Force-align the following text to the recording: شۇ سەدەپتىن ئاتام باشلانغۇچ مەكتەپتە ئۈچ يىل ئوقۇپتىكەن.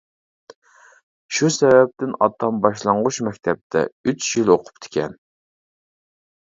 شۇ 1.39 1.49
سەدەپتىن 1.57 2.17
ئاتام 2.27 2.63
باشلانغۇچ 2.65 3.21
مەكتەپتە 3.29 3.87
ئۈچ 4.09 4.33
يىل 4.41 4.53
ئوقۇپتىكەن. 4.57 5.19